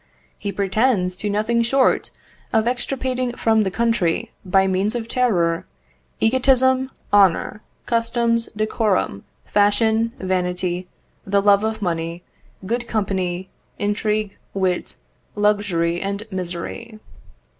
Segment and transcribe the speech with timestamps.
[0.39, 2.09] He pretends to nothing short
[2.51, 5.67] of extirpating from the country, by means of terror,
[6.19, 10.87] egotism, honour, customs, decorum, fashion, vanity,
[11.23, 12.23] the love of money,
[12.65, 14.95] good company, intrigue, wit,
[15.35, 16.99] luxury, and misery.